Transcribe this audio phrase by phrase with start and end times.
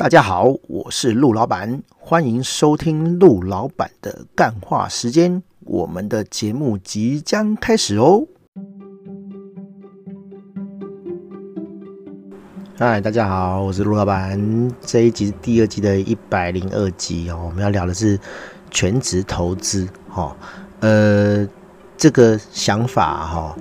[0.00, 5.42] 大家好，我是陆老板，欢迎收听陆老板的干话时间。
[5.66, 8.26] 我们的节目即将开始哦。
[12.78, 14.72] 嗨，大家好，我是陆老板。
[14.80, 18.18] 这一集是第二季的一百零二集哦，我们要聊的是
[18.70, 20.34] 全职投资哦。
[20.80, 21.46] 呃，
[21.98, 23.56] 这个想法哈，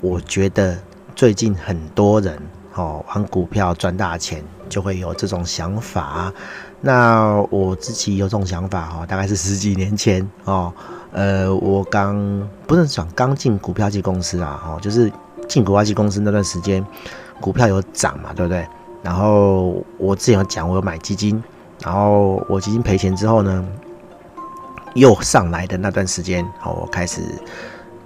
[0.00, 0.78] 我觉得
[1.16, 2.40] 最近很多人
[2.74, 4.42] 哦玩股票赚大钱。
[4.68, 6.32] 就会有这种想法。
[6.80, 10.72] 那我自己有这种想法哈，大概是十几年前哦。
[11.12, 15.12] 呃，我刚不是讲刚进股票期公司啊，哦，就是
[15.46, 16.82] 进股票期公司那段时间，
[17.38, 18.66] 股票有涨嘛，对不对？
[19.02, 21.44] 然后我之前有讲，我有买基金，
[21.84, 23.62] 然后我基金赔钱之后呢，
[24.94, 27.20] 又上来的那段时间，哦，我开始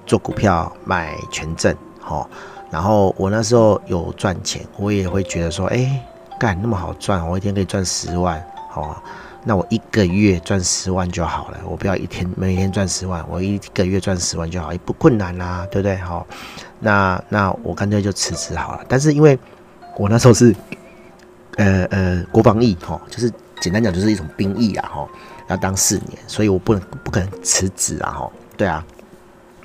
[0.04, 1.73] 做股票买权证，
[2.09, 2.28] 哦，
[2.70, 6.02] 然后我那时候有赚钱，我也会觉得说，哎。
[6.38, 9.02] 干那么好赚，我一天可以赚十万，好，
[9.42, 11.58] 那我一个月赚十万就好了。
[11.64, 15.96] 我不要一天每天赚十万，我一个月赚十万就好，也不困难啦、对不对？
[15.96, 16.26] 好，
[16.78, 18.84] 那那我干脆就辞职好了。
[18.86, 19.38] 但是因为
[19.96, 20.54] 我那时候是
[21.56, 25.08] 呃呃国防役，哈，就是简单讲就是一种兵役啊，哈，
[25.48, 28.84] 要当四年，所以我不能不可能辞职啊，哈，对啊，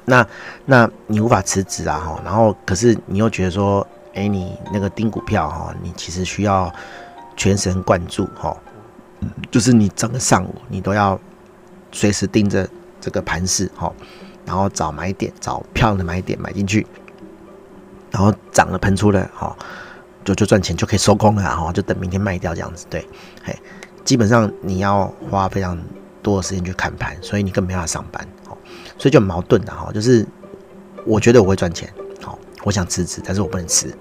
[0.06, 0.26] 那
[0.66, 3.86] 那你无法辞职啊，哈，然后可是你又觉得说。
[4.14, 6.70] 哎，你那个盯股票哈，你其实需要
[7.38, 8.54] 全神贯注哈，
[9.50, 11.18] 就是你整个上午你都要
[11.94, 12.68] 随时盯着
[13.00, 13.90] 这个盘势哈，
[14.46, 16.86] 然后找买点，找漂亮的买点买进去，
[18.12, 19.56] 然后涨了喷出了哈，
[20.26, 23.08] 就就赚钱就可以收工了哈，就等明天卖掉这样子对，
[23.46, 23.58] 嘿，
[24.04, 25.82] 基本上你要花非常
[26.22, 28.28] 多的时间去看盘，所以你更没法上班，
[28.98, 30.26] 所以就很矛盾的哈，就是
[31.06, 31.92] 我觉得我会赚钱。
[32.22, 33.96] 好我想辞职，但是我不能辞。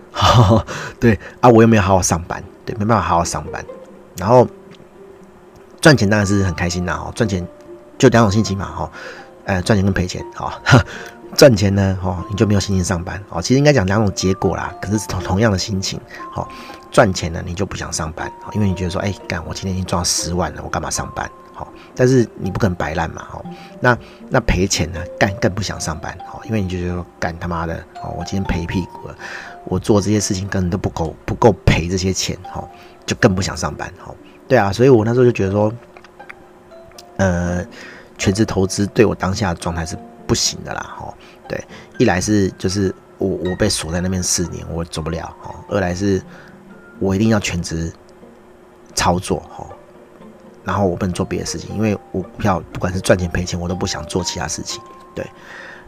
[1.00, 3.64] 对啊，我又没有好好上班，对，没办法好好上班。
[4.16, 4.46] 然后
[5.80, 7.46] 赚钱当然是很开心的哈，赚钱
[7.98, 8.92] 就两种心情嘛哈，
[9.44, 10.60] 呃，赚钱跟赔钱哈。
[11.36, 13.40] 赚钱呢哈，你就没有心情上班哦。
[13.40, 15.98] 其实应该讲两种结果啦，可是同同样的心情。
[16.32, 16.48] 好，
[16.90, 21.30] 赚钱呢你就不想上班，因为你觉得说，哎，干我今天已经赚了十万了，我干嘛上班？
[21.94, 23.44] 但是你不可能摆烂嘛，哦，
[23.80, 23.96] 那
[24.28, 29.16] 那赔钱呢，干更不想上班，哦，因为你就觉得说干他妈的，哦，我今天赔屁股了，
[29.64, 32.68] 我做这些事情根本都不够不够赔这些钱，哦，
[33.04, 34.14] 就更不想上班，哦，
[34.48, 35.72] 对啊，所以我那时候就觉得说，
[37.16, 37.64] 呃，
[38.16, 41.14] 全职投资对我当下的状态是不行的啦，吼，
[41.48, 41.62] 对，
[41.98, 46.22] 一来是就是我我被锁在那边四年，我走不了，吼，二来是
[46.98, 47.92] 我一定要全职
[48.94, 49.66] 操作，吼。
[50.70, 54.80] 然后我不能做别的事情，因为我股票不管是赚钱赔钱，我都不想做其他事情。
[55.16, 55.26] 对，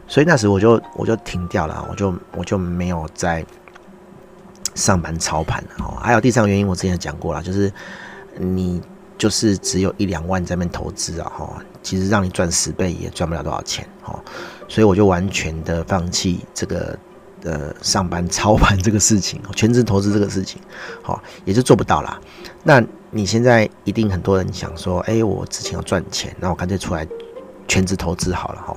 [0.09, 3.45] 所以那时我就我就停掉了，我就我就没有在
[4.75, 5.85] 上班操盘了。
[5.85, 7.71] 哦，还有第三个原因，我之前讲过了，就是
[8.37, 8.81] 你
[9.17, 14.21] 就是只有一两万在那边投资啊，哈，其实让你赚十倍也赚不了多少钱，哈，
[14.67, 16.99] 所以我就完全的放弃这个
[17.43, 20.61] 呃上班操盘这个事情，全职投资这个事情，
[21.01, 22.19] 好，也就做不到啦。
[22.63, 22.83] 那。
[23.15, 27.07] 你现在一定很多人想说，哎、我之前要赚钱，那我干脆出来
[27.67, 28.75] 全职投资好了哈。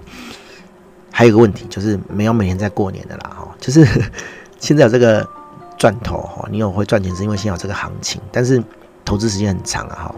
[1.10, 3.86] 还有个问题就是，没有每年在过年的啦哈，就是
[4.60, 5.26] 现在有这个
[5.78, 8.62] 赚头哈，你有会赚钱是因为现在有这个行情，但是
[9.06, 10.14] 投资时间很长啊哈，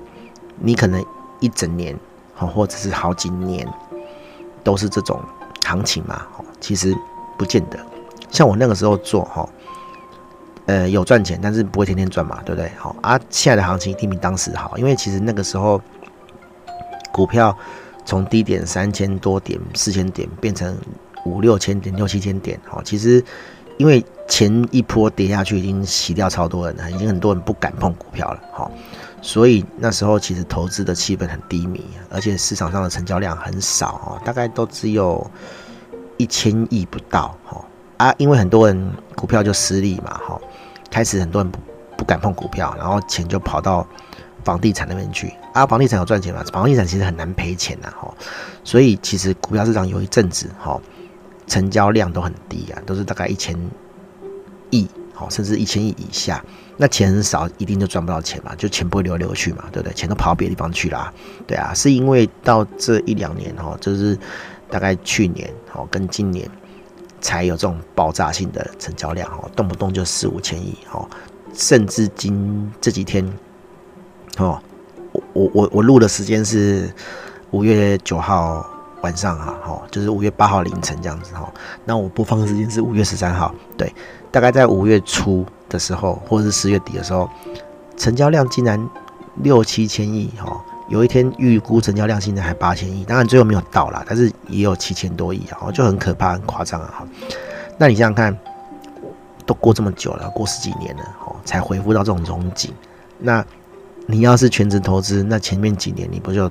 [0.58, 1.00] 你可能
[1.38, 1.96] 一整年
[2.34, 3.64] 哈，或者是好几年
[4.64, 5.22] 都是这种
[5.64, 6.26] 行情嘛，
[6.60, 6.92] 其实
[7.38, 7.78] 不见得。
[8.32, 9.48] 像我那个时候做哈。
[10.68, 12.70] 呃，有赚钱，但是不会天天赚嘛，对不对？
[12.76, 15.80] 好啊，现在的行情一定比当时好，因为其实那个时候
[17.10, 17.56] 股票
[18.04, 20.76] 从低点三千多点、四千点变成
[21.24, 23.24] 五六千点、六七千点，好，其实
[23.78, 28.70] 因为前一波跌下去已经洗掉超多人了，已经很多人不敢碰股票了，好，
[29.22, 35.26] 所以那时候其实投资的气氛很低迷，而且市场上的成交量很少，大概都只有
[36.18, 37.64] 一千亿不到，哈
[37.96, 40.38] 啊，因为很多人股票就失利嘛，哈。
[40.90, 41.58] 开始很多人不
[41.96, 43.86] 不敢碰股票，然后钱就跑到
[44.44, 45.66] 房地产那边去啊。
[45.66, 46.42] 房地产有赚钱吗？
[46.52, 48.12] 房地产其实很难赔钱呐，哈。
[48.64, 50.80] 所以其实股票市场有一阵子，哈，
[51.46, 53.58] 成交量都很低啊，都是大概一千
[54.70, 56.44] 亿，好，甚至一千亿以下。
[56.76, 59.92] 那钱很少，一定就赚不到钱嘛，就钱不会流流去嘛，对不对？
[59.94, 61.12] 钱都跑到别的地方去了，
[61.46, 61.74] 对啊。
[61.74, 64.16] 是因为到这一两年，哈，就是
[64.70, 66.48] 大概去年，哈，跟今年。
[67.20, 71.08] 才有这种爆炸性的成交量哦，动不动就四五千亿哦，
[71.54, 73.24] 甚至今这几天
[74.38, 74.60] 哦，
[75.12, 76.92] 我我我我录的时间是
[77.50, 78.64] 五月九号
[79.02, 81.52] 晚上哈，哦，就是五月八号凌晨这样子哈，
[81.84, 83.92] 那我播放的时间是五月十三号，对，
[84.30, 87.28] 大概在五月初的时候或者是十月底的时候，
[87.96, 88.88] 成交量竟然
[89.42, 97.06] 六七千亿哈，有一天预估成交量现在还八千亿，当然最后没有到啦，但是也有七千多亿啊，就很可怕，很夸张啊。
[97.76, 98.36] 那你想想看，
[99.44, 102.72] 都过这么久了，过十几年了哦，才恢复到这种荣景。
[103.18, 103.44] 那
[104.06, 106.50] 你要是全职投资，那前面几年你不就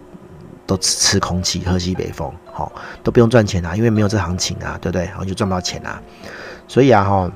[0.65, 2.71] 都吃吃空气，喝西北风，好，
[3.03, 5.05] 都不用赚钱啊，因为没有这行情啊，对不对？
[5.05, 5.99] 然后就赚不到钱啊。
[6.67, 7.31] 所以啊哈，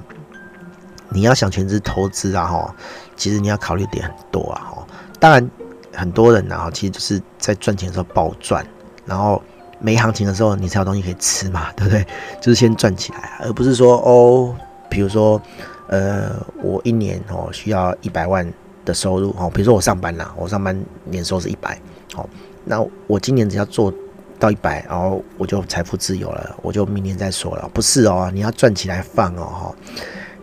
[1.10, 2.76] 你要想全职投资啊哈，
[3.16, 4.88] 其实你要考虑点很多啊哈。
[5.20, 5.50] 当然，
[5.94, 8.66] 很多人啊，其实就是在赚钱的时候暴赚，
[9.06, 9.42] 然后。
[9.84, 12.06] 没行情的时候，你才有东西可以吃嘛，对不对？
[12.40, 14.56] 就是先赚起来，而不是说哦，
[14.88, 15.42] 比如说，
[15.88, 16.30] 呃，
[16.62, 18.48] 我一年哦需要一百万
[18.86, 21.82] 的收入哦，比如说我上班啦，我上班年收是一百，
[22.14, 22.30] 好，
[22.64, 23.92] 那我今年只要做
[24.38, 27.68] 到一百，然后我就财富自由了，我就明年再说了。
[27.74, 29.76] 不是哦，你要赚起来放哦，哈，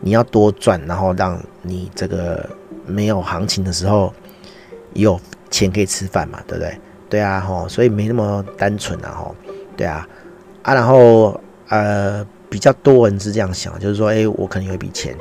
[0.00, 2.44] 你要多赚，然后让你这个
[2.86, 4.12] 没有行情的时候
[4.94, 6.78] 有钱可以吃饭嘛，对不对？
[7.08, 9.34] 对啊，吼，所以没那么单纯啊，吼，
[9.76, 10.06] 对啊，
[10.62, 15.16] 啊，然后呃，比较多人是这样想，就是说，哎，我可能有一笔钱，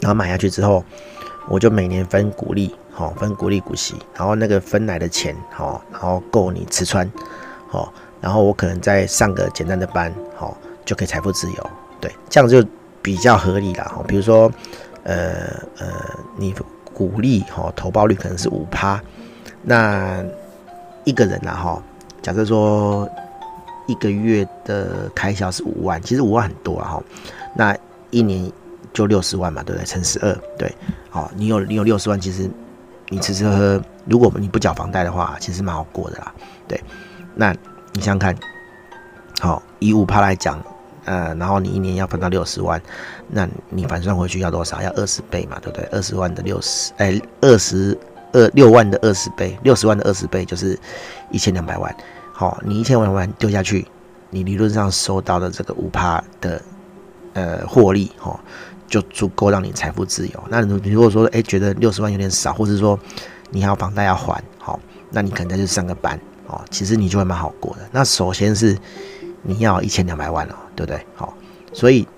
[0.00, 0.84] 然后买下去之后，
[1.48, 7.10] 我就每年分股利，吼，分股利股息，然后那个分来的钱，吼，然后够你吃穿，
[7.68, 11.70] 吼，然后我可能再上个简单的班，吼，就可以财富自由，
[12.00, 12.64] 对，这样就
[13.02, 14.50] 比较合理了，吼，比如说，
[15.02, 15.46] 呃
[15.78, 15.86] 呃，
[16.36, 16.54] 你
[16.94, 19.00] 股利，吼，投报率可能是五趴，
[19.62, 20.24] 那
[21.04, 21.82] 一个人啊，哈，
[22.22, 23.06] 假设说
[23.86, 27.02] 一个月的开销是五万，其实五万很多啊，哈，
[27.54, 27.76] 那
[28.10, 28.50] 一年
[28.92, 29.84] 就六十万嘛，对不对？
[29.84, 30.72] 乘十二，对，
[31.10, 32.48] 好，你有你有六十万，其实
[33.08, 36.32] 你吃吃喝喝，如果你不缴房贷的话，其实蛮好过的啦，
[36.66, 36.82] 对。
[37.34, 37.52] 那
[37.92, 38.34] 你想想看，
[39.40, 40.62] 好，以五趴来讲，
[41.04, 42.80] 呃，然后你一年要分到六十万，
[43.28, 44.82] 那你反算回去要多少？
[44.82, 45.86] 要二十倍嘛，对不对？
[45.92, 47.98] 二十万的六十，哎，二十。
[48.36, 50.76] 二六万的二十倍，六十万的二十倍就是
[51.30, 51.96] 一千两百万。
[52.32, 53.86] 好，你一千两百万丢下去，
[54.28, 56.60] 你理论上收到的这个五趴的
[57.34, 58.36] 呃获利，哈，
[58.88, 60.44] 就足够让你财富自由。
[60.48, 62.98] 那你如果说哎觉得六十万有点少，或者说
[63.50, 64.80] 你还有房贷要还，好，
[65.12, 66.18] 那你可能再去上个班，
[66.48, 67.88] 哦，其实你就会蛮好过的。
[67.92, 68.76] 那首先是
[69.44, 71.06] 你要一千两百万哦，对不对？
[71.14, 71.32] 好，
[71.72, 72.08] 所以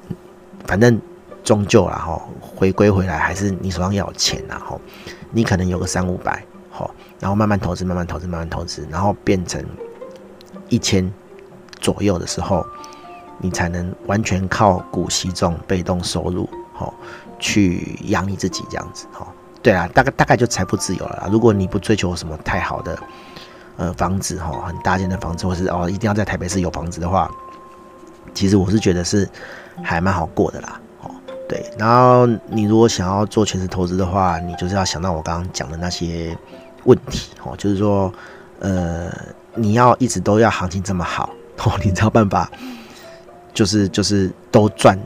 [0.64, 0.98] 反正
[1.44, 4.80] 终究啦，哈，回归回来还是你手上要有钱呐，哈。
[5.32, 9.62] 你可能有个三五百，好，然后慢慢投资，慢慢投资，慢慢投资，然后变成
[10.68, 11.12] 一千
[11.80, 12.64] 左右的时候，
[13.38, 16.94] 你才能完全靠股息这种被动收入，好，
[17.38, 19.32] 去养你自己这样子，好，
[19.62, 21.28] 对啊，大概大概就财富自由了啦。
[21.30, 22.96] 如果你不追求什么太好的
[23.76, 27.30] 呃房子，哈，很大间的房子，或是哦一定要在台北市有房子的话，
[28.34, 29.28] 其实我是觉得是
[29.82, 30.80] 还蛮好过的啦。
[31.02, 31.10] 哦
[31.48, 36.36] 对，然后你如果想要做全职投资的话，你就是要想到我刚刚讲的那些
[36.84, 38.12] 问题哦，就是说，
[38.58, 39.12] 呃，
[39.54, 41.30] 你要一直都要行情这么好
[41.64, 42.50] 哦， 你才有办法，
[43.54, 44.98] 就是就是都赚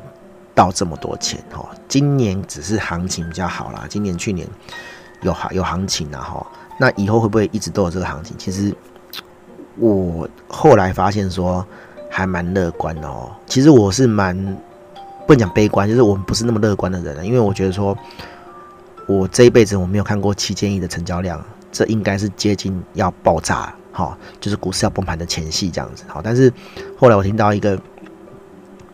[0.55, 1.69] 到这么多钱哦。
[1.88, 4.49] 今年只是行情比较好啦，今年去年
[5.22, 6.46] 有行有行情啊哈，
[6.81, 8.35] 那以后会不会一直都有这个行情？
[8.37, 8.75] 其实
[9.77, 11.65] 我后来发现说
[12.11, 13.31] 还蛮乐观的哦。
[13.47, 14.56] 其实我是蛮。
[15.27, 17.97] 不能讲悲观，就是我们不是那么乐观的人，因为我觉得说，
[19.06, 21.41] 我这一辈子我没有看过七千亿的成交量，
[21.71, 26.53] 这应该是接近要爆炸，哈，就是股市要崩盘的前夕这样子，好，但是
[26.99, 27.81] 后来我听到一个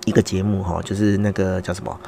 [0.04, 2.00] 一个节目，哈，就是那个叫什么，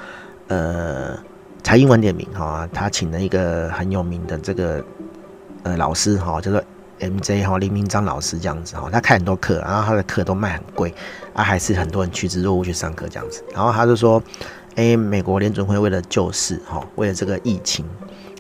[0.48, 1.18] 呃，
[1.62, 4.84] 财经晚点名，哈，他请了一个很有名的这个
[5.62, 6.62] 呃老师，哈，叫做。
[7.00, 10.92] MJ 哈林明章老师这样子哈，他开很多课，然后他的课都卖很贵，
[11.32, 13.40] 啊还是很多人趋之若鹜去上课这样子。
[13.54, 14.20] 然后他就说，
[14.74, 17.86] 哎、美国联准会为了救市哈，为了这个疫情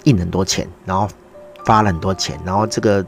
[0.02, 1.08] 印很多钱，然后
[1.64, 3.06] 发了很多钱，然后这个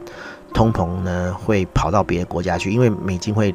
[0.53, 3.53] 通膨呢会跑到别的国家去，因为美金会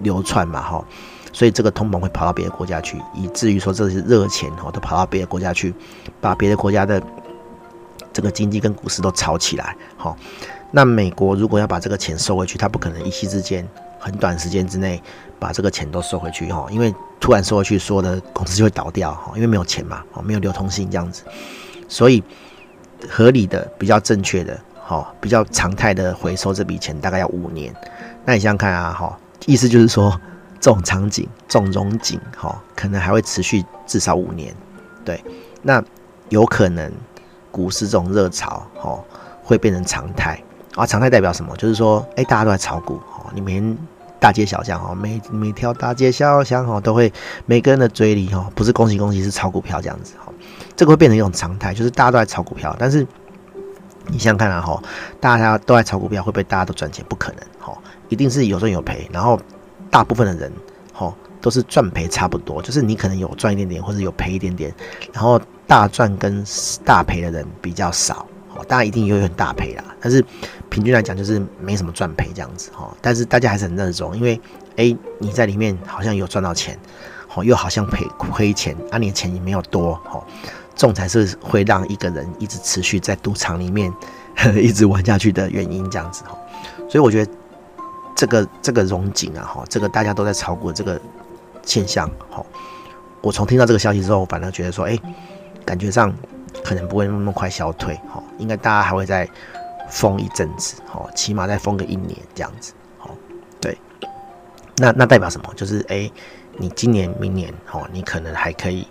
[0.00, 0.84] 流窜嘛哈，
[1.32, 5.74] 所以这个通膨会跑到别的国家去，以至于说这些热钱哈都跑到别的国家去，
[6.20, 7.02] 把别的国家的
[8.14, 10.16] 这个经济跟股市都炒起来哈。
[10.70, 13.68] 那美国如果要把这个钱收回去，他不可能一夕之间
[13.98, 15.02] 很短时间之内
[15.38, 21.22] 把这个钱都收回去哈，因为突然收回去，所有的公司就会倒掉哈，因为没有钱嘛，哦，没有流通性这样子，
[21.88, 22.22] 所以
[23.08, 27.74] 合理的、比较正确的、哈、比较常态的回收这笔钱大概要五年。
[28.24, 30.18] 那你想想看啊，哈，意思就是说
[30.60, 34.54] 这种场景、这种融景，哈，可能还会持续至少五年。
[35.04, 35.22] 对，
[35.62, 35.82] 那
[36.30, 36.90] 有可能
[37.54, 38.98] 股市这种热潮，哦，
[39.44, 40.42] 会变成常态。
[40.74, 41.56] 啊，常态代表什么？
[41.56, 43.78] 就是说，哎、大家都在炒股，哦，你每天
[44.18, 47.12] 大街小巷，哦，每每条大街小巷，哦，都会
[47.46, 50.32] 每个人的嘴里，哦，不是恭喜恭喜，是炒股票这样子，哈，
[50.74, 53.06] 这个会变成一种常态，就是大家都在炒股票，但是
[54.08, 54.82] 你想想看啊，哈，
[55.20, 57.04] 大家都在炒股票，会不会大家都赚钱？
[57.08, 59.08] 不可能，哈，一定是有赚有赔。
[59.12, 59.38] 然后
[59.90, 60.52] 大部分的人，
[60.92, 64.74] 哈，都是赚赔差不多，就是你可能有赚一点点，或者有赔一点点。
[65.12, 66.44] 然后大赚跟
[66.84, 69.84] 大赔的人比较少，哦，大家一定也有很大赔啦。
[70.00, 70.24] 但是
[70.68, 72.94] 平均来讲，就是没什么赚赔这样子，哈。
[73.00, 74.40] 但是大家还是很热衷，因为，
[74.76, 76.78] 哎，你在里面好像有赚到钱，
[77.34, 80.22] 哦，又好像赔亏钱，啊，你的钱也没有多，哈。
[80.76, 83.92] 这种才是会让一个人一直持续在赌场里面
[84.60, 86.36] 一直玩下去的原因，这样子哈。
[86.88, 87.32] 所以我觉得
[88.16, 91.00] 这个这个融景啊哈，这个大家都在炒股这个
[91.64, 92.44] 现象哈，
[93.20, 94.98] 我从听到这个消息之后，反而觉得说，哎，
[95.64, 96.14] 感觉上
[96.62, 99.28] 可能不会那么快消退哈，应该大家还会再
[99.88, 103.10] 封一阵子哈，起码再封个一年这样子哈。
[103.60, 103.76] 对，
[104.76, 105.52] 那那代表什么？
[105.54, 106.10] 就是哎，
[106.58, 108.86] 你今年明年哈，你可能还可以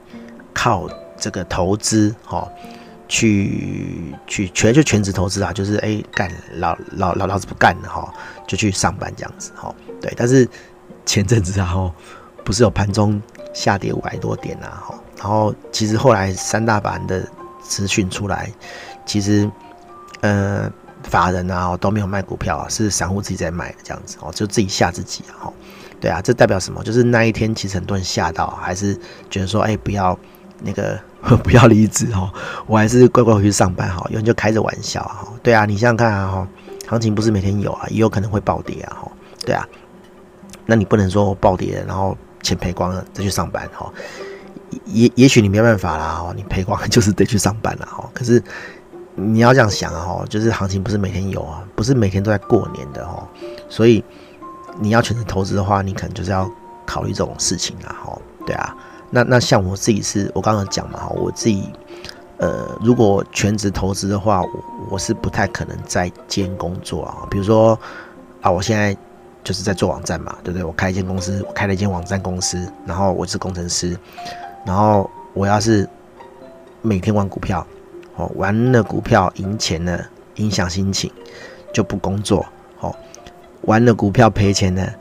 [0.53, 0.89] 靠。
[1.15, 2.46] 这个投资哈，
[3.08, 8.13] 去去全就全职投资啊，就是哎干老老老老子不干了哈，
[8.46, 9.74] 就去上班这样子哈。
[10.01, 10.46] 对，但是
[11.06, 11.94] 前阵子然后
[12.44, 13.22] 不是有盘中
[13.53, 17.25] 下跌五百多点啊哈，然后其实后来三大板的
[17.62, 18.51] 资讯出来，
[19.06, 19.50] 其实
[20.20, 20.70] 呃
[21.03, 25.51] 法人啊都没有卖股票啊，是散户自己在卖的这样子哦，就自己吓自己哈。
[26.01, 26.84] 对啊，这代表什么？
[26.84, 28.94] 就是那一天其实很多人吓到，还是
[29.30, 30.20] 觉得说哎不要
[30.60, 31.00] 那个。
[31.42, 32.30] 不要离职哈，
[32.68, 34.06] 我还是乖乖回去上班哈。
[34.10, 36.48] 有人就开着玩笑哈，对啊，你想想看啊哈，
[36.86, 39.12] 行情不是每天有啊，也有可能会暴跌啊哈，
[39.46, 39.65] 对啊，
[40.65, 43.89] 那你不能说暴跌然后钱赔光了再去上班哈，
[44.86, 48.10] 也也许你没办法啦哈，你赔光就是得去上班了哈。
[48.13, 48.42] 可是
[49.15, 53.27] 你要这样想啊哈，就是行情不是每天有啊，不是每天都在过年的哈，
[53.70, 54.03] 所以
[54.80, 56.50] 你要全职投资的话，你可能就是要
[56.86, 58.75] 考虑这种事情啊哈，对啊。
[59.15, 61.70] 那那像我自己是，我刚刚讲嘛，我自己，
[62.38, 64.50] 呃，如果全职投资的话，我
[64.89, 67.27] 我是不太可能在兼工作啊。
[67.30, 67.80] 比如说
[68.42, 68.98] 啊，我现在
[69.44, 70.63] 就是在做网站嘛，对不对？
[70.63, 73.96] 我开一间公司，我开了一间网站公司，然后我是工程师，
[74.65, 75.88] 然后我要是
[76.82, 77.65] 每天玩股票，
[78.15, 80.05] 哦，玩了股票赢钱了，
[80.36, 81.12] 影响心情
[81.74, 82.46] 就不工作，
[82.79, 82.96] 哦，
[83.62, 84.93] 玩了股票赔钱了。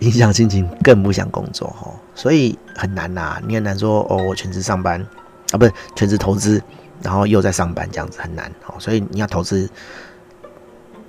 [0.00, 5.00] 影响心情，更不想工作哦，所以很难呐、你很难说哦，我全职上班
[5.52, 6.60] 啊，不是全职投资，
[7.00, 8.74] 然后又在上班这样子很难哦。
[8.78, 9.70] 所以你要投资，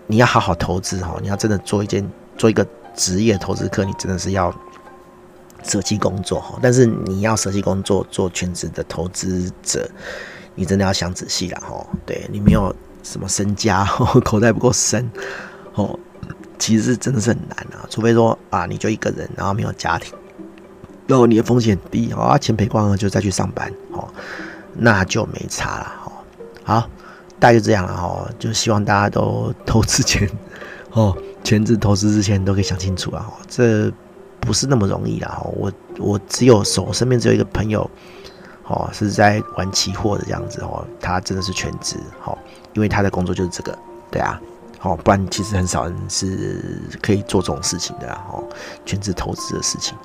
[0.05, 1.17] 你要好好投资哈。
[1.21, 2.07] 你要真的做一件
[2.37, 4.53] 做一个职业投资客，你真的是要
[5.67, 6.57] 舍弃工作哈。
[6.61, 9.89] 但是你要舍弃工作做全职的投资者，
[10.55, 11.85] 你真的要想仔细了哈。
[12.05, 13.83] 对，你没有什么身家，
[14.23, 15.09] 口袋不够深
[15.73, 15.99] 哦。
[16.57, 20.13] 其实是真的是很难啊，除非说啊，你就一个人，然后没有家庭，
[21.05, 24.07] 然后你的风险低啊，钱赔光了就再去上班哦，
[24.73, 26.11] 那就没差了哦。
[26.63, 26.89] 好，
[27.39, 30.27] 大概就这样了哈，就希望大家都投资前
[30.93, 33.91] 哦，全职投资之前都可以想清楚啊，这
[34.45, 35.41] 不是那么容易啦。
[35.55, 37.89] 我我只有手身边只有一个朋友
[38.67, 42.37] 哦，是在玩期货的这样子哦，他真的是全职哦，
[42.73, 43.77] 因为他的工作就是这个，
[44.11, 44.39] 对啊。
[44.81, 48.43] 哦，不然其实很少人是可以做这种事情的哦，
[48.85, 49.97] 全职投资的事情。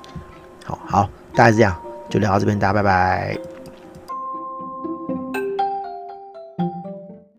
[0.65, 1.79] 好好，大概是这样，
[2.09, 3.50] 就聊到这边，大家拜拜。